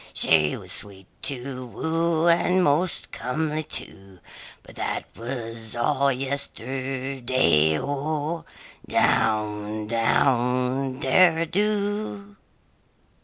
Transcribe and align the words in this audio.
She 0.15 0.57
was 0.57 0.71
sweet 0.71 1.05
to 1.21 1.63
woo 1.67 2.27
and 2.27 2.63
most 2.63 3.11
comely, 3.11 3.61
too, 3.61 4.17
But 4.63 4.73
that 4.73 5.05
was 5.15 5.75
all 5.75 6.11
yesterday 6.11 7.77
O! 7.79 8.43
Down, 8.87 9.85
down, 9.85 10.99
derry 11.01 11.45
do! 11.45 12.35